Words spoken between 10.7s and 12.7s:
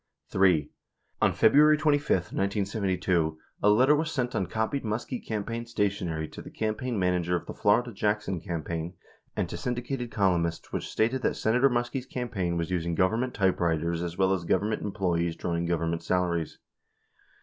which stated that Senator Muskie's campaign